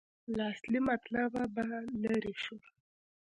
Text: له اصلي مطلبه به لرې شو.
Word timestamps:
له 0.35 0.43
اصلي 0.53 0.79
مطلبه 0.89 1.43
به 1.53 1.65
لرې 2.03 2.33
شو. 2.43 2.57